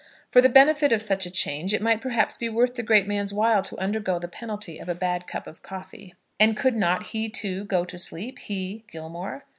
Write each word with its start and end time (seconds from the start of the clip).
For 0.31 0.41
the 0.41 0.49
benefit 0.49 0.91
of 0.91 1.03
such 1.03 1.27
a 1.27 1.29
change 1.29 1.75
it 1.75 1.81
might 1.83 2.01
perhaps 2.01 2.35
be 2.35 2.49
worth 2.49 2.73
the 2.73 2.81
great 2.81 3.05
man's 3.07 3.31
while 3.35 3.61
to 3.61 3.77
undergo 3.77 4.17
the 4.17 4.27
penalty 4.27 4.79
of 4.79 4.89
a 4.89 4.95
bad 4.95 5.27
cup 5.27 5.45
of 5.45 5.61
coffee. 5.61 6.15
And 6.39 6.57
could 6.57 6.75
not 6.75 7.03
he, 7.13 7.29
too, 7.29 7.65
go 7.65 7.85
to 7.85 7.99
sleep, 7.99 8.39
he, 8.39 8.83
Gilmore? 8.91 9.43